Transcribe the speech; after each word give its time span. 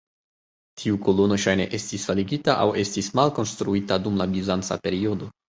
Tiu 0.83 0.95
kolono 1.07 1.37
ŝajne 1.43 1.67
estis 1.79 2.07
faligita 2.11 2.57
aŭ 2.63 2.65
estis 2.85 3.11
malkonstruita 3.21 4.01
dum 4.09 4.19
la 4.25 4.29
bizanca 4.35 4.81
periodo. 4.89 5.33